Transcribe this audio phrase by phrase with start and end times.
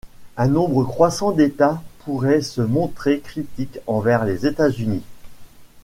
[0.35, 5.03] Un nombre croissant d’États pourraient se montrer critiques envers les États-Unis.